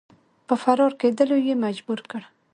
په 0.47 0.53
فرار 0.61 0.91
کېدلو 1.01 1.37
یې 1.47 1.53
مجبور 1.65 1.99
کړ. 2.11 2.21